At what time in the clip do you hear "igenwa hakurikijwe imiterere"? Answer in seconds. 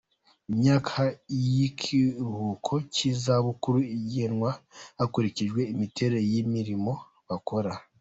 3.97-6.19